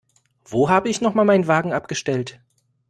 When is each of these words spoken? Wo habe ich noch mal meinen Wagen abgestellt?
Wo 0.45 0.67
habe 0.67 0.89
ich 0.89 0.99
noch 0.99 1.13
mal 1.13 1.25
meinen 1.25 1.45
Wagen 1.45 1.73
abgestellt? 1.73 2.39